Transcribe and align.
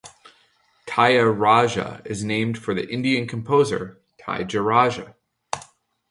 Tyagaraja 0.87 2.03
is 2.07 2.23
named 2.23 2.57
for 2.57 2.73
the 2.73 2.89
Indian 2.89 3.27
composer 3.27 4.01
Tyagaraja. 4.19 5.13